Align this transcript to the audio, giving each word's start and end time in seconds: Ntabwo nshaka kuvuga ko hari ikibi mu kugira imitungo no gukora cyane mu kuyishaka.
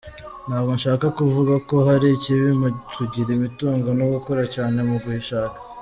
Ntabwo 0.47 0.71
nshaka 0.77 1.05
kuvuga 1.17 1.53
ko 1.67 1.75
hari 1.87 2.07
ikibi 2.11 2.47
mu 2.59 2.69
kugira 2.95 3.29
imitungo 3.37 3.87
no 3.99 4.05
gukora 4.13 4.41
cyane 4.55 4.77
mu 4.87 4.95
kuyishaka. 5.03 5.55